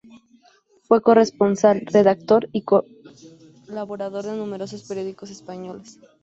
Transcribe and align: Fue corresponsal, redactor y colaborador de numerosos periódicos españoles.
Fue 0.81 0.99
corresponsal, 1.03 1.81
redactor 1.85 2.49
y 2.53 2.63
colaborador 2.63 4.25
de 4.25 4.35
numerosos 4.35 4.81
periódicos 4.87 5.29
españoles. 5.29 5.99